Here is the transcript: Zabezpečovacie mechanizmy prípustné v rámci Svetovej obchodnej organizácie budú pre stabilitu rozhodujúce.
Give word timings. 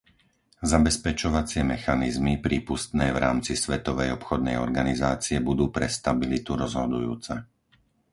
Zabezpečovacie 0.73 1.61
mechanizmy 1.73 2.33
prípustné 2.45 3.05
v 3.13 3.21
rámci 3.25 3.51
Svetovej 3.63 4.09
obchodnej 4.17 4.55
organizácie 4.67 5.37
budú 5.49 5.65
pre 5.75 5.87
stabilitu 5.97 6.51
rozhodujúce. 6.63 7.35